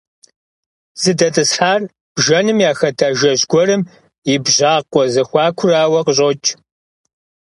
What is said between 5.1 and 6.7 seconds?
зэхуакурауэ къыщӀокӀ.